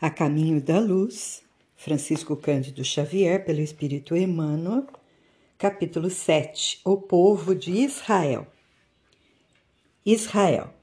A 0.00 0.10
Caminho 0.10 0.60
da 0.60 0.80
Luz, 0.80 1.40
Francisco 1.76 2.36
Cândido 2.36 2.84
Xavier, 2.84 3.44
pelo 3.44 3.60
Espírito 3.60 4.16
Emmanuel, 4.16 4.88
capítulo 5.56 6.10
7 6.10 6.80
O 6.84 6.96
povo 6.96 7.54
de 7.54 7.70
Israel. 7.70 8.44
Israel. 10.04 10.74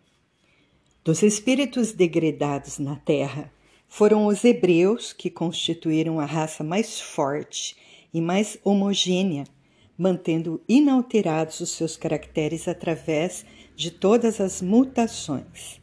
Dos 1.03 1.23
espíritos 1.23 1.91
degredados 1.91 2.79
na 2.79 2.95
terra, 2.95 3.51
foram 3.85 4.27
os 4.27 4.45
hebreus 4.45 5.11
que 5.11 5.29
constituíram 5.29 6.17
a 6.17 6.25
raça 6.25 6.63
mais 6.63 7.01
forte 7.01 7.75
e 8.13 8.21
mais 8.21 8.57
homogênea, 8.63 9.43
mantendo 9.97 10.61
inalterados 10.69 11.59
os 11.59 11.71
seus 11.71 11.97
caracteres 11.97 12.65
através 12.65 13.45
de 13.75 13.91
todas 13.91 14.39
as 14.39 14.61
mutações. 14.61 15.80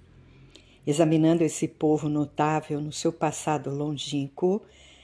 Examinando 0.89 1.45
esse 1.45 1.69
povo 1.69 2.09
notável 2.09 2.81
no 2.81 2.91
seu 2.91 3.13
passado 3.13 3.69
longínquo, 3.69 4.63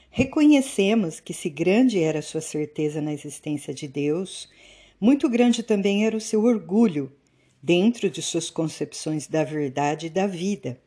reconhecemos 0.09 1.19
que, 1.19 1.31
se 1.31 1.47
grande 1.47 2.01
era 2.01 2.23
sua 2.23 2.41
certeza 2.41 2.99
na 2.99 3.13
existência 3.13 3.71
de 3.71 3.87
Deus, 3.87 4.49
muito 4.99 5.29
grande 5.29 5.61
também 5.61 6.03
era 6.03 6.17
o 6.17 6.19
seu 6.19 6.43
orgulho 6.43 7.11
dentro 7.61 8.09
de 8.09 8.19
suas 8.19 8.49
concepções 8.49 9.27
da 9.27 9.43
verdade 9.43 10.07
e 10.07 10.09
da 10.09 10.25
vida. 10.25 10.81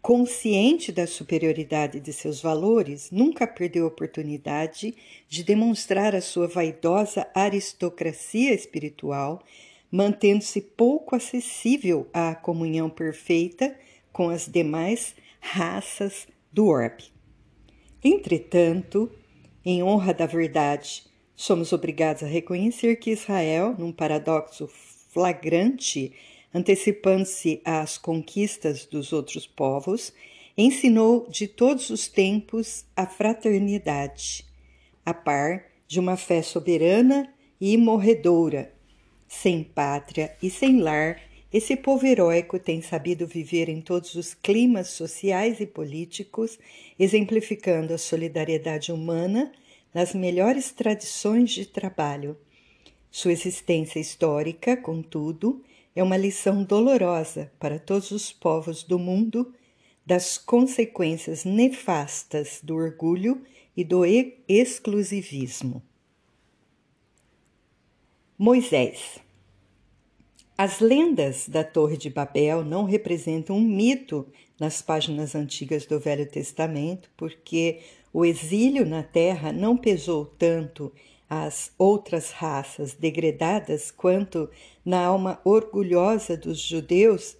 Consciente 0.00 0.90
da 0.90 1.06
superioridade 1.06 2.00
de 2.00 2.12
seus 2.14 2.40
valores, 2.40 3.10
nunca 3.10 3.46
perdeu 3.46 3.84
a 3.84 3.88
oportunidade 3.88 4.94
de 5.28 5.44
demonstrar 5.44 6.14
a 6.14 6.22
sua 6.22 6.48
vaidosa 6.48 7.28
aristocracia 7.34 8.54
espiritual, 8.54 9.44
mantendo-se 9.92 10.62
pouco 10.62 11.14
acessível 11.14 12.08
à 12.10 12.34
comunhão 12.34 12.88
perfeita 12.88 13.76
com 14.12 14.28
as 14.30 14.46
demais 14.46 15.14
raças 15.40 16.26
do 16.52 16.66
orbe. 16.66 17.04
Entretanto, 18.02 19.10
em 19.64 19.82
honra 19.82 20.14
da 20.14 20.26
verdade, 20.26 21.04
somos 21.34 21.72
obrigados 21.72 22.22
a 22.22 22.26
reconhecer 22.26 22.96
que 22.96 23.10
Israel, 23.10 23.74
num 23.78 23.92
paradoxo 23.92 24.68
flagrante, 25.08 26.12
antecipando-se 26.52 27.60
às 27.64 27.98
conquistas 27.98 28.86
dos 28.86 29.12
outros 29.12 29.46
povos, 29.46 30.12
ensinou 30.56 31.28
de 31.28 31.46
todos 31.46 31.90
os 31.90 32.08
tempos 32.08 32.84
a 32.96 33.06
fraternidade, 33.06 34.44
a 35.04 35.14
par 35.14 35.64
de 35.86 36.00
uma 36.00 36.16
fé 36.16 36.42
soberana 36.42 37.32
e 37.60 37.76
morredoura, 37.76 38.72
sem 39.28 39.62
pátria 39.62 40.36
e 40.42 40.50
sem 40.50 40.80
lar 40.80 41.20
esse 41.50 41.76
povo 41.76 42.06
heróico 42.06 42.58
tem 42.58 42.82
sabido 42.82 43.26
viver 43.26 43.70
em 43.70 43.80
todos 43.80 44.14
os 44.14 44.34
climas 44.34 44.88
sociais 44.88 45.60
e 45.60 45.66
políticos, 45.66 46.58
exemplificando 46.98 47.94
a 47.94 47.98
solidariedade 47.98 48.92
humana 48.92 49.50
nas 49.94 50.14
melhores 50.14 50.70
tradições 50.72 51.50
de 51.50 51.64
trabalho. 51.64 52.36
Sua 53.10 53.32
existência 53.32 53.98
histórica, 53.98 54.76
contudo, 54.76 55.64
é 55.96 56.02
uma 56.02 56.18
lição 56.18 56.62
dolorosa 56.62 57.50
para 57.58 57.78
todos 57.78 58.10
os 58.10 58.30
povos 58.30 58.82
do 58.82 58.98
mundo 58.98 59.54
das 60.04 60.36
consequências 60.36 61.44
nefastas 61.44 62.60
do 62.62 62.76
orgulho 62.76 63.42
e 63.74 63.82
do 63.82 64.02
exclusivismo. 64.46 65.82
Moisés 68.38 69.18
as 70.58 70.80
lendas 70.80 71.48
da 71.48 71.62
Torre 71.62 71.96
de 71.96 72.10
Babel 72.10 72.64
não 72.64 72.82
representam 72.82 73.56
um 73.56 73.62
mito 73.62 74.26
nas 74.58 74.82
páginas 74.82 75.36
antigas 75.36 75.86
do 75.86 76.00
Velho 76.00 76.28
Testamento, 76.28 77.08
porque 77.16 77.78
o 78.12 78.24
exílio 78.24 78.84
na 78.84 79.04
terra 79.04 79.52
não 79.52 79.76
pesou 79.76 80.26
tanto 80.26 80.92
às 81.30 81.70
outras 81.78 82.32
raças 82.32 82.92
degredadas 82.92 83.92
quanto 83.92 84.50
na 84.84 85.04
alma 85.04 85.40
orgulhosa 85.44 86.36
dos 86.36 86.58
judeus 86.58 87.36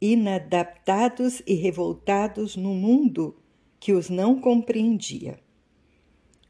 inadaptados 0.00 1.42
e 1.44 1.54
revoltados 1.54 2.54
no 2.54 2.72
mundo 2.72 3.36
que 3.80 3.92
os 3.92 4.08
não 4.08 4.40
compreendia. 4.40 5.40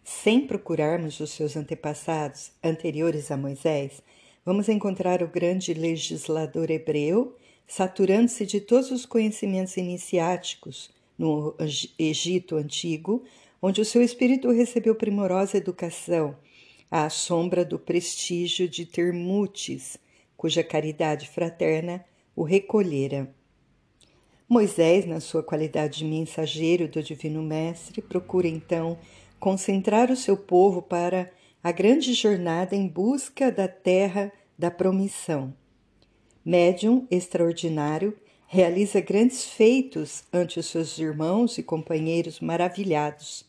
Sem 0.02 0.46
procurarmos 0.46 1.18
os 1.18 1.30
seus 1.30 1.56
antepassados 1.56 2.52
anteriores 2.62 3.30
a 3.30 3.38
Moisés, 3.38 4.02
vamos 4.44 4.68
encontrar 4.68 5.22
o 5.22 5.28
grande 5.28 5.72
legislador 5.72 6.70
hebreu 6.70 7.36
saturando-se 7.66 8.44
de 8.44 8.60
todos 8.60 8.90
os 8.90 9.06
conhecimentos 9.06 9.76
iniciáticos 9.76 10.90
no 11.18 11.54
Egito 11.98 12.56
antigo, 12.56 13.24
onde 13.60 13.80
o 13.80 13.84
seu 13.84 14.02
espírito 14.02 14.50
recebeu 14.50 14.94
primorosa 14.94 15.56
educação, 15.56 16.36
à 16.90 17.08
sombra 17.08 17.64
do 17.64 17.78
prestígio 17.78 18.68
de 18.68 18.84
Termutes, 18.84 19.96
cuja 20.36 20.62
caridade 20.62 21.28
fraterna 21.28 22.04
o 22.36 22.42
recolhera. 22.42 23.32
Moisés, 24.46 25.06
na 25.06 25.20
sua 25.20 25.42
qualidade 25.42 25.98
de 25.98 26.04
mensageiro 26.04 26.86
do 26.86 27.02
Divino 27.02 27.42
Mestre, 27.42 28.02
procura 28.02 28.46
então 28.46 28.98
concentrar 29.40 30.10
o 30.10 30.16
seu 30.16 30.36
povo 30.36 30.82
para 30.82 31.32
a 31.64 31.72
grande 31.72 32.12
jornada 32.12 32.76
em 32.76 32.86
busca 32.86 33.50
da 33.50 33.66
terra 33.66 34.30
da 34.58 34.70
promissão. 34.70 35.54
Médium 36.44 37.08
extraordinário, 37.10 38.14
realiza 38.46 39.00
grandes 39.00 39.44
feitos 39.46 40.24
ante 40.30 40.60
os 40.60 40.66
seus 40.66 40.98
irmãos 40.98 41.56
e 41.56 41.62
companheiros 41.62 42.38
maravilhados. 42.38 43.46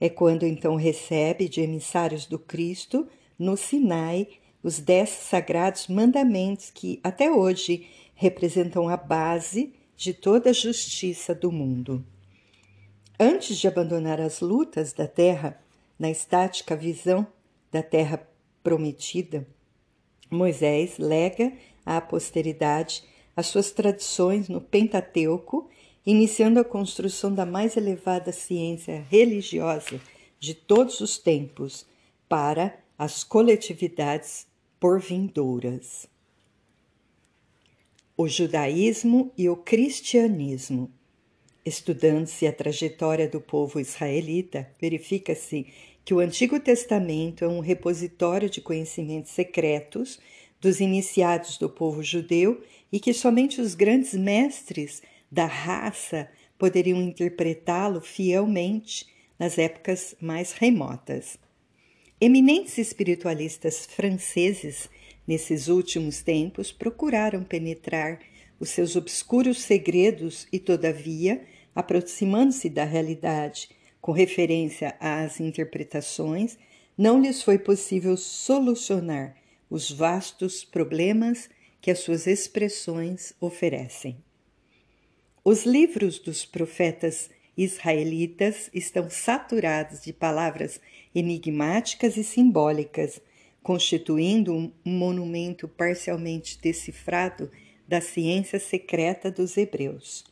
É 0.00 0.08
quando 0.08 0.46
então 0.46 0.76
recebe 0.76 1.48
de 1.48 1.60
emissários 1.60 2.26
do 2.26 2.38
Cristo, 2.38 3.08
no 3.36 3.56
Sinai, 3.56 4.28
os 4.62 4.78
dez 4.78 5.08
sagrados 5.08 5.88
mandamentos 5.88 6.70
que, 6.70 7.00
até 7.02 7.28
hoje, 7.28 7.88
representam 8.14 8.88
a 8.88 8.96
base 8.96 9.74
de 9.96 10.14
toda 10.14 10.50
a 10.50 10.52
justiça 10.52 11.34
do 11.34 11.50
mundo. 11.50 12.06
Antes 13.18 13.58
de 13.58 13.66
abandonar 13.66 14.20
as 14.20 14.40
lutas 14.40 14.92
da 14.92 15.08
terra, 15.08 15.61
na 16.02 16.10
estática 16.10 16.74
visão 16.74 17.24
da 17.70 17.80
terra 17.80 18.28
prometida, 18.60 19.46
Moisés 20.28 20.98
lega 20.98 21.52
à 21.86 22.00
posteridade 22.00 23.04
as 23.36 23.46
suas 23.46 23.70
tradições 23.70 24.48
no 24.48 24.60
Pentateuco, 24.60 25.70
iniciando 26.04 26.58
a 26.58 26.64
construção 26.64 27.32
da 27.32 27.46
mais 27.46 27.76
elevada 27.76 28.32
ciência 28.32 29.06
religiosa 29.08 30.00
de 30.40 30.54
todos 30.54 30.98
os 30.98 31.18
tempos 31.18 31.86
para 32.28 32.76
as 32.98 33.22
coletividades 33.22 34.48
porvindouras. 34.80 36.08
O 38.16 38.26
judaísmo 38.26 39.30
e 39.38 39.48
o 39.48 39.54
cristianismo 39.54 40.90
Estudando-se 41.64 42.44
a 42.44 42.52
trajetória 42.52 43.28
do 43.28 43.40
povo 43.40 43.78
israelita, 43.78 44.68
verifica-se 44.80 45.72
que 46.04 46.12
o 46.12 46.18
Antigo 46.18 46.58
Testamento 46.58 47.44
é 47.44 47.48
um 47.48 47.60
repositório 47.60 48.50
de 48.50 48.60
conhecimentos 48.60 49.30
secretos 49.30 50.18
dos 50.60 50.80
iniciados 50.80 51.58
do 51.58 51.68
povo 51.68 52.02
judeu 52.02 52.62
e 52.92 52.98
que 52.98 53.12
somente 53.12 53.60
os 53.60 53.74
grandes 53.74 54.14
mestres 54.14 55.02
da 55.30 55.46
raça 55.46 56.28
poderiam 56.58 57.00
interpretá-lo 57.00 58.00
fielmente 58.00 59.06
nas 59.38 59.58
épocas 59.58 60.14
mais 60.20 60.52
remotas. 60.52 61.38
Eminentes 62.20 62.78
espiritualistas 62.78 63.86
franceses, 63.86 64.88
nesses 65.26 65.66
últimos 65.66 66.22
tempos, 66.22 66.70
procuraram 66.70 67.42
penetrar 67.42 68.20
os 68.60 68.70
seus 68.70 68.94
obscuros 68.94 69.60
segredos 69.60 70.46
e, 70.52 70.60
todavia, 70.60 71.44
aproximando-se 71.74 72.68
da 72.68 72.84
realidade 72.84 73.70
com 74.02 74.10
referência 74.10 74.96
às 74.98 75.38
interpretações, 75.38 76.58
não 76.98 77.22
lhes 77.22 77.40
foi 77.40 77.56
possível 77.56 78.16
solucionar 78.16 79.36
os 79.70 79.90
vastos 79.90 80.64
problemas 80.64 81.48
que 81.80 81.90
as 81.90 82.00
suas 82.00 82.26
expressões 82.26 83.32
oferecem. 83.40 84.18
Os 85.44 85.64
livros 85.64 86.18
dos 86.18 86.44
profetas 86.44 87.30
israelitas 87.56 88.68
estão 88.74 89.08
saturados 89.08 90.02
de 90.02 90.12
palavras 90.12 90.80
enigmáticas 91.14 92.16
e 92.16 92.24
simbólicas, 92.24 93.20
constituindo 93.62 94.52
um 94.52 94.72
monumento 94.84 95.68
parcialmente 95.68 96.58
decifrado 96.60 97.50
da 97.86 98.00
ciência 98.00 98.58
secreta 98.58 99.30
dos 99.30 99.56
hebreus. 99.56 100.24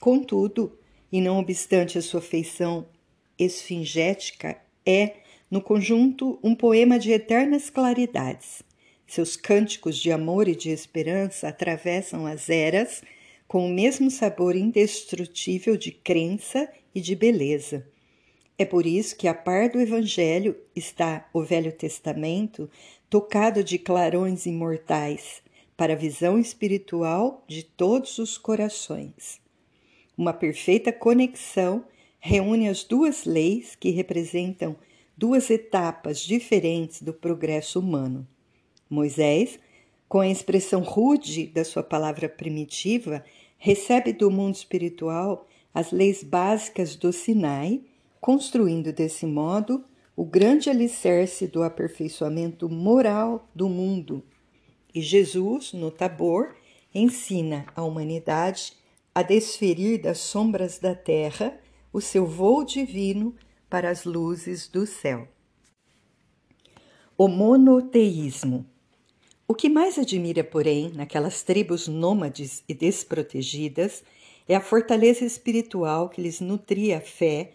Contudo, 0.00 0.78
e 1.12 1.20
não 1.20 1.38
obstante 1.38 1.98
a 1.98 2.02
sua 2.02 2.22
feição 2.22 2.88
esfingética, 3.38 4.56
é, 4.84 5.16
no 5.50 5.60
conjunto, 5.60 6.38
um 6.42 6.54
poema 6.54 6.98
de 6.98 7.12
eternas 7.12 7.68
claridades. 7.68 8.62
Seus 9.06 9.36
cânticos 9.36 9.98
de 9.98 10.10
amor 10.10 10.48
e 10.48 10.56
de 10.56 10.70
esperança 10.70 11.48
atravessam 11.48 12.26
as 12.26 12.48
eras, 12.48 13.02
com 13.46 13.66
o 13.66 13.68
mesmo 13.68 14.10
sabor 14.10 14.56
indestrutível 14.56 15.76
de 15.76 15.92
crença 15.92 16.66
e 16.94 17.00
de 17.02 17.14
beleza. 17.14 17.86
É 18.56 18.64
por 18.64 18.86
isso 18.86 19.14
que, 19.14 19.28
a 19.28 19.34
par 19.34 19.68
do 19.68 19.78
Evangelho, 19.78 20.56
está 20.74 21.28
o 21.34 21.42
Velho 21.42 21.72
Testamento 21.72 22.70
tocado 23.10 23.62
de 23.62 23.78
clarões 23.78 24.46
imortais 24.46 25.42
para 25.76 25.92
a 25.92 25.96
visão 25.96 26.38
espiritual 26.38 27.44
de 27.46 27.62
todos 27.62 28.16
os 28.18 28.38
corações. 28.38 29.41
Uma 30.16 30.32
perfeita 30.32 30.92
conexão 30.92 31.84
reúne 32.18 32.68
as 32.68 32.84
duas 32.84 33.24
leis 33.24 33.74
que 33.74 33.90
representam 33.90 34.76
duas 35.16 35.50
etapas 35.50 36.20
diferentes 36.20 37.02
do 37.02 37.12
progresso 37.12 37.80
humano. 37.80 38.26
Moisés, 38.88 39.58
com 40.08 40.20
a 40.20 40.28
expressão 40.28 40.82
rude 40.82 41.46
da 41.46 41.64
sua 41.64 41.82
palavra 41.82 42.28
primitiva, 42.28 43.24
recebe 43.56 44.12
do 44.12 44.30
mundo 44.30 44.54
espiritual 44.54 45.48
as 45.72 45.90
leis 45.90 46.22
básicas 46.22 46.94
do 46.94 47.12
Sinai, 47.12 47.80
construindo 48.20 48.92
desse 48.92 49.24
modo 49.24 49.84
o 50.14 50.24
grande 50.24 50.68
alicerce 50.68 51.46
do 51.46 51.62
aperfeiçoamento 51.62 52.68
moral 52.68 53.48
do 53.54 53.68
mundo. 53.68 54.22
E 54.94 55.00
Jesus, 55.00 55.72
no 55.72 55.90
Tabor, 55.90 56.54
ensina 56.94 57.64
a 57.74 57.82
humanidade 57.82 58.74
a 59.14 59.22
desferir 59.22 59.98
das 59.98 60.18
sombras 60.18 60.78
da 60.78 60.94
terra 60.94 61.58
o 61.92 62.00
seu 62.00 62.26
voo 62.26 62.64
divino 62.64 63.34
para 63.68 63.90
as 63.90 64.04
luzes 64.04 64.68
do 64.68 64.86
céu. 64.86 65.28
O 67.16 67.28
monoteísmo. 67.28 68.66
O 69.46 69.54
que 69.54 69.68
mais 69.68 69.98
admira, 69.98 70.42
porém, 70.42 70.90
naquelas 70.94 71.42
tribos 71.42 71.86
nômades 71.86 72.64
e 72.66 72.72
desprotegidas 72.72 74.02
é 74.48 74.56
a 74.56 74.60
fortaleza 74.60 75.24
espiritual 75.24 76.08
que 76.08 76.22
lhes 76.22 76.40
nutria 76.40 76.98
a 76.98 77.00
fé 77.00 77.52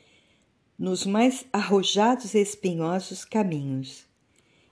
nos 0.77 1.05
mais 1.05 1.45
arrojados 1.51 2.35
e 2.35 2.39
espinhosos 2.39 3.25
caminhos. 3.25 4.05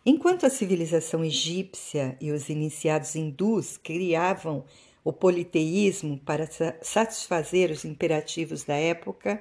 Enquanto 0.05 0.45
a 0.45 0.51
civilização 0.51 1.25
egípcia 1.25 2.15
e 2.21 2.31
os 2.31 2.47
iniciados 2.47 3.15
hindus 3.15 3.75
criavam 3.75 4.63
o 5.05 5.13
politeísmo 5.13 6.17
para 6.17 6.49
satisfazer 6.81 7.69
os 7.69 7.85
imperativos 7.85 8.63
da 8.63 8.73
época, 8.73 9.39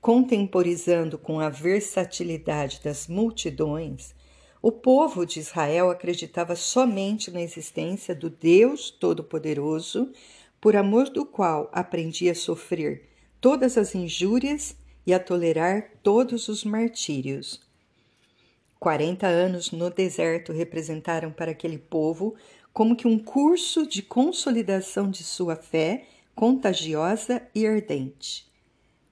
contemporizando 0.00 1.16
com 1.16 1.38
a 1.38 1.48
versatilidade 1.48 2.80
das 2.82 3.06
multidões, 3.06 4.12
o 4.60 4.72
povo 4.72 5.24
de 5.24 5.38
Israel 5.38 5.88
acreditava 5.88 6.56
somente 6.56 7.30
na 7.30 7.40
existência 7.40 8.12
do 8.12 8.28
Deus 8.28 8.90
Todo-Poderoso, 8.90 10.10
por 10.60 10.74
amor 10.74 11.08
do 11.08 11.24
qual 11.24 11.70
aprendia 11.72 12.32
a 12.32 12.34
sofrer 12.34 13.08
todas 13.40 13.78
as 13.78 13.94
injúrias 13.94 14.74
e 15.06 15.14
a 15.14 15.20
tolerar 15.20 15.92
todos 16.02 16.48
os 16.48 16.64
martírios. 16.64 17.60
Quarenta 18.80 19.26
anos 19.26 19.70
no 19.70 19.90
deserto 19.90 20.52
representaram 20.52 21.30
para 21.30 21.52
aquele 21.52 21.78
povo 21.78 22.34
como 22.74 22.96
que 22.96 23.06
um 23.06 23.20
curso 23.20 23.86
de 23.86 24.02
consolidação 24.02 25.08
de 25.08 25.22
sua 25.22 25.54
fé 25.54 26.08
contagiosa 26.34 27.40
e 27.54 27.64
ardente. 27.64 28.52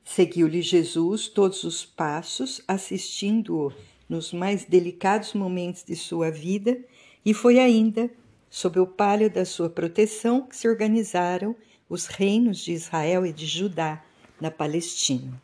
Seguiu-lhe 0.04 0.60
Jesus 0.60 1.28
todos 1.28 1.62
os 1.62 1.86
passos, 1.86 2.60
assistindo-o 2.66 3.72
nos 4.08 4.32
mais 4.32 4.64
delicados 4.64 5.32
momentos 5.32 5.84
de 5.84 5.94
sua 5.94 6.28
vida, 6.28 6.76
e 7.24 7.32
foi 7.32 7.60
ainda, 7.60 8.10
sob 8.50 8.80
o 8.80 8.86
palio 8.86 9.30
da 9.30 9.44
sua 9.44 9.70
proteção, 9.70 10.42
que 10.42 10.56
se 10.56 10.68
organizaram 10.68 11.54
os 11.88 12.06
reinos 12.06 12.58
de 12.58 12.72
Israel 12.72 13.24
e 13.24 13.32
de 13.32 13.46
Judá 13.46 14.04
na 14.40 14.50
Palestina. 14.50 15.40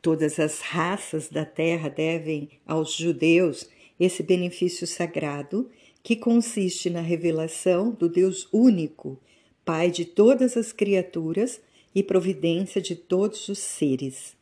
Todas 0.00 0.38
as 0.40 0.60
raças 0.60 1.28
da 1.28 1.44
terra 1.44 1.90
devem 1.90 2.48
aos 2.66 2.94
judeus 2.94 3.68
esse 3.98 4.22
benefício 4.22 4.86
sagrado 4.86 5.70
que 6.02 6.16
consiste 6.16 6.90
na 6.90 7.00
revelação 7.00 7.90
do 7.90 8.08
Deus 8.08 8.48
único, 8.52 9.18
Pai 9.64 9.92
de 9.92 10.04
todas 10.04 10.56
as 10.56 10.72
criaturas 10.72 11.60
e 11.94 12.02
providência 12.02 12.82
de 12.82 12.96
todos 12.96 13.48
os 13.48 13.60
seres. 13.60 14.34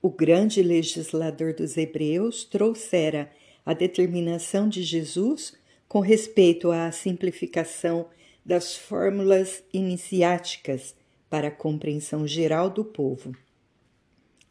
O 0.00 0.08
grande 0.08 0.62
legislador 0.62 1.52
dos 1.52 1.76
Hebreus 1.76 2.44
trouxera 2.44 3.30
a 3.66 3.74
determinação 3.74 4.68
de 4.68 4.84
Jesus 4.84 5.52
com 5.88 5.98
respeito 5.98 6.70
à 6.70 6.92
simplificação 6.92 8.06
das 8.46 8.76
fórmulas 8.76 9.64
iniciáticas 9.72 10.94
para 11.28 11.48
a 11.48 11.52
compreensão 11.52 12.26
geral 12.26 12.70
do 12.70 12.84
povo. 12.84 13.34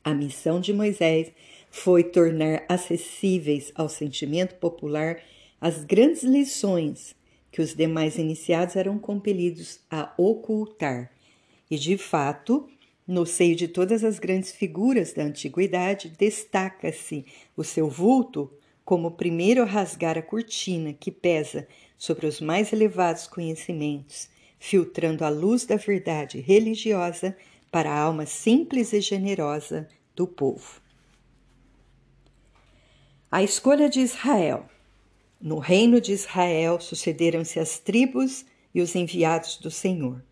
A 0.03 0.13
missão 0.13 0.59
de 0.59 0.73
Moisés 0.73 1.31
foi 1.69 2.03
tornar 2.03 2.63
acessíveis 2.67 3.71
ao 3.75 3.87
sentimento 3.87 4.55
popular 4.55 5.21
as 5.61 5.83
grandes 5.83 6.23
lições 6.23 7.15
que 7.51 7.61
os 7.61 7.73
demais 7.73 8.17
iniciados 8.17 8.75
eram 8.75 8.97
compelidos 8.99 9.79
a 9.89 10.13
ocultar. 10.17 11.11
E, 11.69 11.77
de 11.77 11.97
fato, 11.97 12.67
no 13.07 13.25
seio 13.25 13.55
de 13.55 13.67
todas 13.67 14.03
as 14.03 14.19
grandes 14.19 14.51
figuras 14.51 15.13
da 15.13 15.23
antiguidade, 15.23 16.13
destaca-se 16.17 17.25
o 17.57 17.63
seu 17.63 17.89
vulto 17.89 18.51
como 18.85 19.09
o 19.09 19.11
primeiro 19.11 19.61
a 19.61 19.65
rasgar 19.65 20.17
a 20.17 20.21
cortina 20.21 20.93
que 20.93 21.11
pesa 21.11 21.67
sobre 21.97 22.25
os 22.25 22.39
mais 22.39 22.73
elevados 22.73 23.27
conhecimentos, 23.27 24.29
filtrando 24.57 25.23
a 25.23 25.29
luz 25.29 25.65
da 25.65 25.75
verdade 25.75 26.39
religiosa 26.39 27.35
para 27.71 27.91
a 27.91 27.99
alma 27.99 28.25
simples 28.25 28.93
e 28.93 29.01
generosa 29.01 29.87
do 30.15 30.25
povo. 30.25 30.88
A 33.31 33.43
escolha 33.43 33.87
de 33.87 33.99
Israel. 33.99 34.67
No 35.39 35.59
reino 35.59 36.01
de 36.01 36.11
Israel 36.11 36.81
sucederam-se 36.81 37.59
as 37.59 37.77
tribos 37.77 38.43
e 38.73 38.81
os 38.81 38.95
enviados 38.95 39.57
do 39.57 39.69
Senhor. 39.69 40.23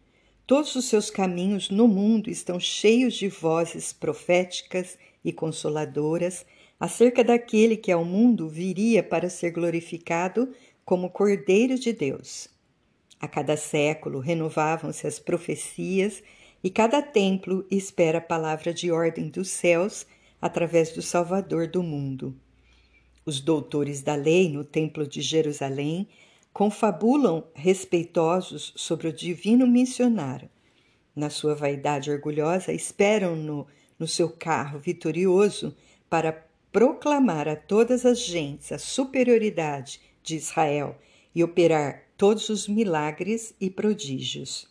Todos 0.48 0.76
os 0.76 0.86
seus 0.86 1.12
caminhos 1.12 1.70
no 1.70 1.88
mundo 1.88 2.28
estão 2.28 2.60
cheios 2.60 3.14
de 3.14 3.30
vozes 3.30 3.94
proféticas 3.94 4.98
e 5.24 5.32
consoladoras 5.32 6.44
acerca 6.80 7.24
daquele 7.24 7.78
que 7.78 7.92
ao 7.92 8.04
mundo 8.04 8.50
viria 8.50 9.04
para 9.04 9.30
ser 9.30 9.52
glorificado 9.52 10.52
como 10.84 11.12
Cordeiro 11.12 11.78
de 11.78 11.94
Deus. 11.94 12.48
A 13.20 13.28
cada 13.28 13.56
século 13.56 14.18
renovavam-se 14.20 15.06
as 15.06 15.20
profecias 15.20 16.24
e 16.64 16.72
cada 16.72 17.04
templo 17.04 17.64
espera 17.70 18.18
a 18.18 18.22
palavra 18.22 18.74
de 18.74 18.90
ordem 18.90 19.30
dos 19.30 19.50
céus 19.50 20.08
através 20.42 20.94
do 20.94 21.04
Salvador 21.04 21.68
do 21.68 21.84
mundo. 21.84 22.36
Os 23.28 23.42
doutores 23.42 24.02
da 24.02 24.16
lei 24.16 24.50
no 24.50 24.64
Templo 24.64 25.06
de 25.06 25.22
Jerusalém 25.22 26.08
confabulam 26.54 27.44
respeitosos 27.54 28.72
sobre 28.78 29.10
o 29.10 29.12
divino 29.12 29.68
missionário. 29.68 30.50
Na 31.14 31.30
sua 31.30 31.54
vaidade 31.54 32.10
orgulhosa, 32.10 32.72
esperam-no 32.72 33.68
no 34.00 34.08
seu 34.08 34.30
carro 34.30 34.80
vitorioso 34.80 35.76
para 36.10 36.48
proclamar 36.72 37.50
a 37.50 37.56
todas 37.58 38.06
as 38.06 38.22
gentes 38.22 38.72
a 38.72 38.80
superioridade 38.80 40.00
de 40.24 40.38
Israel 40.38 40.98
e 41.36 41.44
operar 41.44 42.04
todos 42.16 42.48
os 42.48 42.66
milagres 42.66 43.54
e 43.60 43.70
prodígios. 43.70 44.70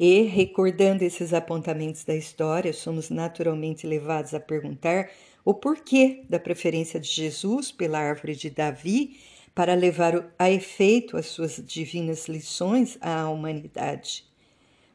E, 0.00 0.22
recordando 0.22 1.04
esses 1.04 1.34
apontamentos 1.34 2.04
da 2.04 2.14
história, 2.14 2.72
somos 2.72 3.10
naturalmente 3.10 3.86
levados 3.86 4.32
a 4.32 4.40
perguntar 4.40 5.10
o 5.48 5.54
porquê 5.54 6.26
da 6.28 6.38
preferência 6.38 7.00
de 7.00 7.08
Jesus 7.08 7.72
pela 7.72 7.98
árvore 7.98 8.36
de 8.36 8.50
Davi 8.50 9.18
para 9.54 9.72
levar 9.72 10.30
a 10.38 10.50
efeito 10.50 11.16
as 11.16 11.24
suas 11.24 11.56
divinas 11.64 12.28
lições 12.28 12.98
à 13.00 13.30
humanidade. 13.30 14.26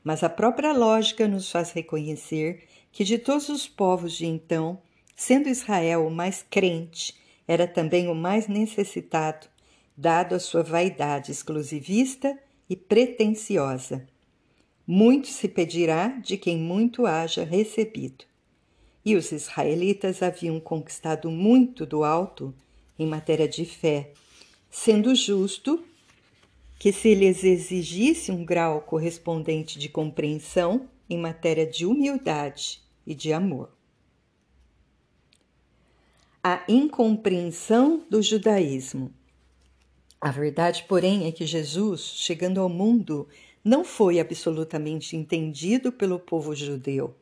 Mas 0.04 0.22
a 0.22 0.30
própria 0.30 0.72
lógica 0.72 1.28
nos 1.28 1.50
faz 1.50 1.72
reconhecer 1.72 2.66
que 2.92 3.04
de 3.04 3.18
todos 3.18 3.50
os 3.50 3.68
povos 3.68 4.14
de 4.14 4.28
então, 4.28 4.80
sendo 5.16 5.50
Israel 5.50 6.06
o 6.06 6.12
mais 6.12 6.46
crente, 6.48 7.16
era 7.48 7.66
também 7.66 8.08
o 8.08 8.14
mais 8.14 8.48
necessitado, 8.48 9.48
dado 9.98 10.36
a 10.36 10.40
sua 10.40 10.62
vaidade 10.62 11.32
exclusivista 11.32 12.38
e 12.70 12.76
pretensiosa. 12.76 14.08
Muito 14.86 15.30
se 15.30 15.48
pedirá 15.48 16.10
de 16.10 16.38
quem 16.38 16.60
muito 16.60 17.08
haja 17.08 17.44
recebido. 17.44 18.32
E 19.06 19.16
os 19.16 19.32
israelitas 19.32 20.24
haviam 20.24 20.60
conquistado 20.60 21.30
muito 21.30 21.86
do 21.86 22.04
alto 22.04 22.54
em 22.98 23.06
matéria 23.06 23.48
de 23.48 23.66
fé, 23.66 24.12
sendo 24.70 25.14
justo 25.14 25.84
que 26.80 26.92
se 26.92 27.14
lhes 27.14 27.44
exigisse 27.44 28.32
um 28.32 28.44
grau 28.44 28.82
correspondente 28.82 29.80
de 29.80 29.88
compreensão 29.90 30.90
em 31.10 31.18
matéria 31.18 31.66
de 31.66 31.86
humildade 31.86 32.82
e 33.06 33.14
de 33.14 33.32
amor. 33.32 33.70
A 36.44 36.64
incompreensão 36.68 38.06
do 38.10 38.22
judaísmo. 38.22 39.14
A 40.20 40.32
verdade, 40.32 40.86
porém, 40.88 41.26
é 41.26 41.32
que 41.32 41.46
Jesus, 41.46 42.02
chegando 42.02 42.60
ao 42.60 42.68
mundo 42.68 43.28
não 43.64 43.86
foi 43.86 44.20
absolutamente 44.20 45.16
entendido 45.16 45.92
pelo 45.92 46.20
povo 46.20 46.54
judeu. 46.54 47.16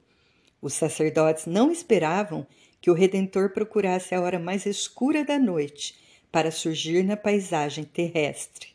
Os 0.61 0.73
sacerdotes 0.73 1.45
não 1.45 1.71
esperavam 1.71 2.45
que 2.79 2.91
o 2.91 2.93
Redentor 2.93 3.51
procurasse 3.51 4.13
a 4.13 4.21
hora 4.21 4.39
mais 4.39 4.65
escura 4.65 5.25
da 5.25 5.39
noite 5.39 5.95
para 6.31 6.51
surgir 6.51 7.03
na 7.03 7.17
paisagem 7.17 7.83
terrestre. 7.83 8.69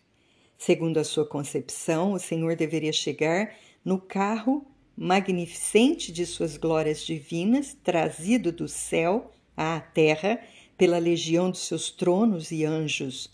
Segundo 0.59 0.99
a 0.99 1.05
sua 1.05 1.27
concepção, 1.27 2.13
o 2.13 2.19
Senhor 2.19 2.57
deveria 2.57 2.93
chegar 2.93 3.55
no 3.85 3.99
carro 3.99 4.67
magnificente 4.97 6.11
de 6.11 6.25
suas 6.25 6.57
glórias 6.57 7.05
divinas, 7.05 7.77
trazido 7.85 8.51
do 8.51 8.67
céu 8.67 9.31
à 9.57 9.79
terra 9.79 10.41
pela 10.77 10.99
legião 10.99 11.51
dos 11.51 11.67
seus 11.67 11.91
tronos 11.91 12.51
e 12.51 12.65
anjos. 12.65 13.31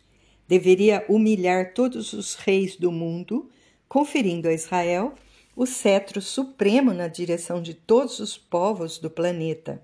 Deveria 0.48 1.04
humilhar 1.08 1.72
todos 1.72 2.12
os 2.12 2.34
reis 2.34 2.76
do 2.76 2.90
mundo, 2.90 3.48
conferindo 3.88 4.48
a 4.48 4.52
Israel 4.52 5.14
o 5.54 5.66
cetro 5.66 6.20
supremo 6.22 6.92
na 6.92 7.08
direção 7.08 7.60
de 7.60 7.74
todos 7.74 8.18
os 8.20 8.38
povos 8.38 8.98
do 8.98 9.10
planeta. 9.10 9.82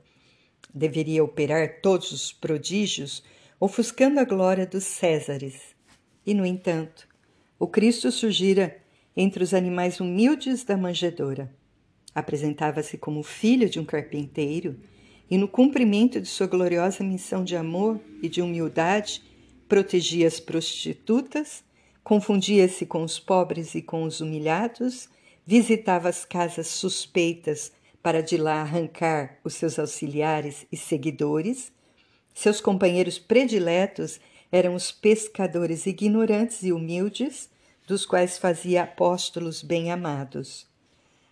Deveria 0.72 1.22
operar 1.22 1.80
todos 1.82 2.10
os 2.10 2.32
prodígios, 2.32 3.22
ofuscando 3.60 4.18
a 4.18 4.24
glória 4.24 4.66
dos 4.66 4.84
Césares. 4.84 5.60
E, 6.24 6.32
no 6.32 6.46
entanto, 6.46 7.06
o 7.58 7.66
Cristo 7.66 8.10
surgira 8.10 8.78
entre 9.16 9.42
os 9.42 9.52
animais 9.52 10.00
humildes 10.00 10.64
da 10.64 10.76
manjedoura. 10.76 11.52
Apresentava-se 12.14 12.96
como 12.96 13.22
filho 13.22 13.68
de 13.68 13.78
um 13.78 13.84
carpinteiro 13.84 14.78
e, 15.30 15.36
no 15.36 15.48
cumprimento 15.48 16.20
de 16.20 16.28
sua 16.28 16.46
gloriosa 16.46 17.04
missão 17.04 17.44
de 17.44 17.56
amor 17.56 18.00
e 18.22 18.28
de 18.28 18.40
humildade, 18.40 19.22
protegia 19.68 20.26
as 20.26 20.40
prostitutas, 20.40 21.62
confundia-se 22.02 22.86
com 22.86 23.02
os 23.02 23.18
pobres 23.18 23.74
e 23.74 23.82
com 23.82 24.04
os 24.04 24.20
humilhados, 24.20 25.08
visitava 25.48 26.10
as 26.10 26.26
casas 26.26 26.66
suspeitas 26.66 27.72
para 28.02 28.22
de 28.22 28.36
lá 28.36 28.60
arrancar 28.60 29.38
os 29.42 29.54
seus 29.54 29.78
auxiliares 29.78 30.66
e 30.70 30.76
seguidores. 30.76 31.72
Seus 32.34 32.60
companheiros 32.60 33.18
prediletos 33.18 34.20
eram 34.52 34.74
os 34.74 34.92
pescadores 34.92 35.86
ignorantes 35.86 36.62
e 36.64 36.70
humildes, 36.70 37.48
dos 37.86 38.04
quais 38.04 38.36
fazia 38.36 38.82
apóstolos 38.82 39.62
bem-amados. 39.62 40.66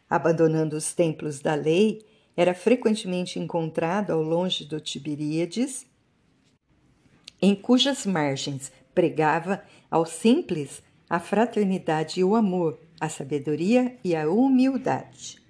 Abandonando 0.09 0.77
os 0.77 0.95
templos 0.95 1.41
da 1.41 1.55
lei, 1.55 2.03
era 2.35 2.55
frequentemente 2.55 3.39
encontrado 3.39 4.13
ao 4.13 4.23
longe 4.23 4.65
do 4.65 4.81
Tiberíades, 4.81 5.85
em 7.43 7.55
cujas 7.55 8.07
margens 8.07 8.73
pregava 8.95 9.63
aos 9.91 10.09
simples 10.09 10.83
a 11.07 11.21
fraternidade 11.21 12.21
e 12.21 12.25
o 12.25 12.35
amor, 12.35 12.81
a 13.00 13.09
sabedoria 13.09 13.97
e 14.03 14.15
a 14.15 14.29
humildade. 14.29 15.41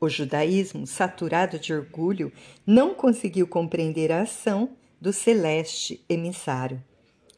O 0.00 0.08
judaísmo, 0.08 0.86
saturado 0.86 1.58
de 1.58 1.74
orgulho, 1.74 2.32
não 2.66 2.94
conseguiu 2.94 3.46
compreender 3.46 4.10
a 4.10 4.22
ação 4.22 4.70
do 5.00 5.12
celeste 5.12 6.04
emissário. 6.08 6.82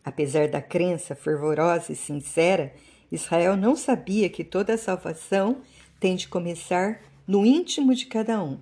Apesar 0.04 0.48
da 0.48 0.60
crença 0.60 1.14
fervorosa 1.14 1.92
e 1.92 1.96
sincera, 1.96 2.74
Israel 3.10 3.56
não 3.56 3.76
sabia 3.76 4.28
que 4.28 4.42
toda 4.42 4.74
a 4.74 4.78
salvação 4.78 5.60
tem 6.00 6.16
de 6.16 6.28
começar 6.28 7.00
no 7.26 7.46
íntimo 7.46 7.94
de 7.94 8.06
cada 8.06 8.42
um, 8.42 8.58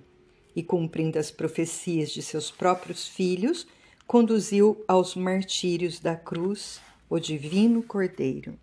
e 0.55 0.61
cumprindo 0.61 1.17
as 1.17 1.31
profecias 1.31 2.11
de 2.11 2.21
seus 2.21 2.51
próprios 2.51 3.07
filhos, 3.07 3.65
conduziu 4.05 4.83
aos 4.87 5.15
martírios 5.15 5.99
da 5.99 6.15
cruz 6.15 6.81
o 7.09 7.19
divino 7.19 7.81
Cordeiro. 7.81 8.57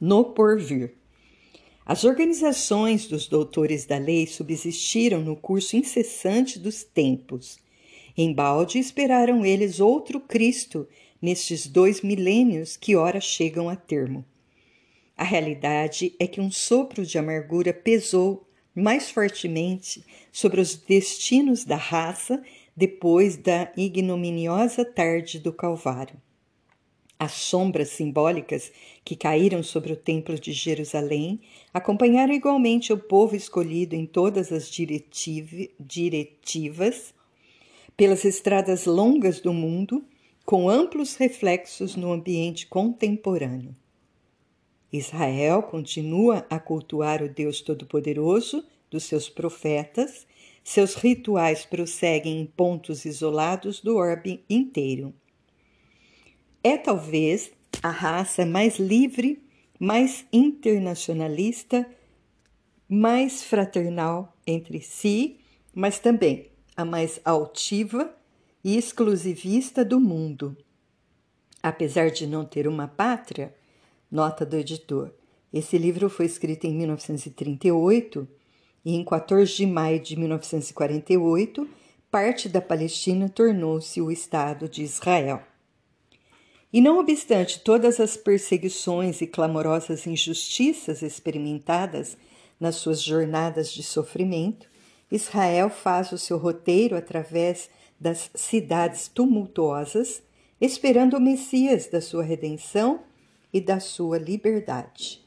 No 0.00 0.26
porvir. 0.26 0.94
As 1.84 2.04
organizações 2.04 3.06
dos 3.06 3.26
doutores 3.26 3.84
da 3.84 3.98
lei 3.98 4.26
subsistiram 4.26 5.20
no 5.20 5.34
curso 5.34 5.76
incessante 5.76 6.58
dos 6.58 6.84
tempos. 6.84 7.58
Embalde 8.16 8.78
esperaram 8.78 9.44
eles 9.44 9.80
outro 9.80 10.20
Cristo 10.20 10.86
nestes 11.20 11.66
dois 11.66 12.02
milênios 12.02 12.76
que 12.76 12.94
ora 12.94 13.20
chegam 13.20 13.68
a 13.68 13.74
termo. 13.74 14.24
A 15.16 15.24
realidade 15.24 16.14
é 16.20 16.28
que 16.28 16.40
um 16.40 16.50
sopro 16.50 17.04
de 17.04 17.18
amargura 17.18 17.72
pesou 17.72 18.46
mais 18.72 19.10
fortemente 19.10 20.04
sobre 20.30 20.60
os 20.60 20.76
destinos 20.76 21.64
da 21.64 21.76
raça 21.76 22.40
depois 22.76 23.36
da 23.36 23.72
ignominiosa 23.76 24.84
tarde 24.84 25.40
do 25.40 25.52
Calvário. 25.52 26.22
As 27.18 27.32
sombras 27.32 27.88
simbólicas 27.88 28.70
que 29.04 29.16
caíram 29.16 29.60
sobre 29.62 29.92
o 29.92 29.96
Templo 29.96 30.38
de 30.38 30.52
Jerusalém 30.52 31.40
acompanharam 31.74 32.32
igualmente 32.32 32.92
o 32.92 32.98
povo 32.98 33.34
escolhido 33.34 33.96
em 33.96 34.06
todas 34.06 34.52
as 34.52 34.70
diretivas 35.80 37.12
pelas 37.96 38.24
estradas 38.24 38.86
longas 38.86 39.40
do 39.40 39.52
mundo 39.52 40.04
com 40.44 40.68
amplos 40.68 41.16
reflexos 41.16 41.96
no 41.96 42.12
ambiente 42.12 42.68
contemporâneo. 42.68 43.74
Israel 44.92 45.64
continua 45.64 46.46
a 46.48 46.60
cultuar 46.60 47.20
o 47.22 47.28
Deus 47.28 47.60
Todo-Poderoso 47.60 48.64
dos 48.88 49.04
seus 49.04 49.28
profetas, 49.28 50.26
seus 50.62 50.94
rituais 50.94 51.66
prosseguem 51.66 52.40
em 52.40 52.46
pontos 52.46 53.04
isolados 53.04 53.80
do 53.80 53.96
orbe 53.96 54.44
inteiro. 54.48 55.12
É 56.62 56.76
talvez 56.76 57.50
a 57.82 57.90
raça 57.90 58.44
mais 58.44 58.78
livre, 58.78 59.42
mais 59.78 60.24
internacionalista, 60.32 61.88
mais 62.88 63.42
fraternal 63.42 64.36
entre 64.46 64.80
si, 64.80 65.38
mas 65.74 65.98
também 65.98 66.50
a 66.76 66.84
mais 66.84 67.20
altiva 67.24 68.14
e 68.64 68.76
exclusivista 68.76 69.84
do 69.84 70.00
mundo. 70.00 70.56
Apesar 71.62 72.10
de 72.10 72.26
não 72.26 72.44
ter 72.44 72.66
uma 72.66 72.88
pátria, 72.88 73.54
nota 74.10 74.44
do 74.44 74.56
editor, 74.56 75.12
esse 75.52 75.78
livro 75.78 76.10
foi 76.10 76.26
escrito 76.26 76.66
em 76.66 76.74
1938 76.74 78.28
e 78.84 78.94
em 78.94 79.04
14 79.04 79.54
de 79.54 79.66
maio 79.66 80.00
de 80.00 80.16
1948, 80.16 81.68
parte 82.10 82.48
da 82.48 82.60
Palestina 82.60 83.28
tornou-se 83.28 84.00
o 84.00 84.10
Estado 84.10 84.68
de 84.68 84.82
Israel. 84.82 85.42
E 86.70 86.82
não 86.82 86.98
obstante 86.98 87.60
todas 87.60 87.98
as 87.98 88.16
perseguições 88.16 89.22
e 89.22 89.26
clamorosas 89.26 90.06
injustiças 90.06 91.00
experimentadas 91.00 92.16
nas 92.60 92.76
suas 92.76 93.02
jornadas 93.02 93.72
de 93.72 93.82
sofrimento, 93.82 94.68
Israel 95.10 95.70
faz 95.70 96.12
o 96.12 96.18
seu 96.18 96.36
roteiro 96.36 96.94
através 96.94 97.70
das 97.98 98.30
cidades 98.34 99.08
tumultuosas, 99.08 100.22
esperando 100.60 101.16
o 101.16 101.20
Messias 101.20 101.86
da 101.86 102.02
sua 102.02 102.22
redenção 102.22 103.00
e 103.52 103.60
da 103.60 103.80
sua 103.80 104.18
liberdade. 104.18 105.24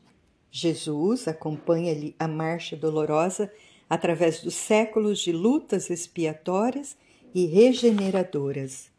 Jesus 0.51 1.27
acompanha-lhe 1.27 2.15
a 2.19 2.27
marcha 2.27 2.75
dolorosa 2.75 3.51
através 3.89 4.41
dos 4.41 4.53
séculos 4.53 5.19
de 5.19 5.31
lutas 5.31 5.89
expiatórias 5.89 6.95
e 7.33 7.45
regeneradoras. 7.45 8.91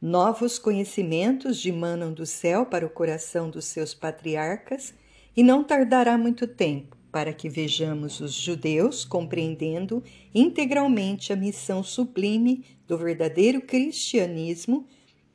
Novos 0.00 0.58
conhecimentos 0.58 1.58
dimanam 1.58 2.12
do 2.12 2.26
céu 2.26 2.66
para 2.66 2.84
o 2.84 2.90
coração 2.90 3.48
dos 3.48 3.64
seus 3.64 3.94
patriarcas, 3.94 4.94
e 5.36 5.42
não 5.42 5.62
tardará 5.62 6.16
muito 6.16 6.46
tempo 6.46 6.96
para 7.12 7.32
que 7.32 7.48
vejamos 7.48 8.20
os 8.20 8.34
judeus 8.34 9.04
compreendendo 9.04 10.02
integralmente 10.34 11.32
a 11.32 11.36
missão 11.36 11.82
sublime 11.82 12.64
do 12.86 12.98
verdadeiro 12.98 13.60
cristianismo 13.62 14.86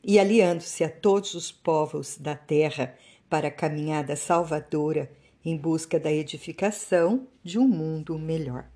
e 0.03 0.20
aliando-se 0.20 0.84
a 0.84 0.89
todos 0.89 1.34
os 1.34 1.51
povos 1.51 2.18
da 2.18 2.36
terra 2.36 2.96
para 3.30 3.48
a 3.48 3.51
caminhada 3.51 4.15
salvadora 4.15 5.12
em 5.44 5.58
busca 5.58 6.00
da 6.00 6.12
edificação 6.12 7.27
de 7.44 7.58
um 7.58 7.68
mundo 7.68 8.18
melhor. 8.18 8.70